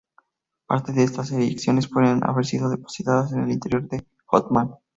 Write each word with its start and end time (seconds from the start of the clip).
Parte 0.65 0.93
de 0.93 1.03
estas 1.03 1.31
eyecciones 1.31 1.87
pueden 1.87 2.27
haber 2.27 2.43
sido 2.47 2.71
depositadas 2.71 3.33
en 3.33 3.43
el 3.43 3.51
interior 3.51 3.87
de 3.87 4.03
Hohmann. 4.25 4.71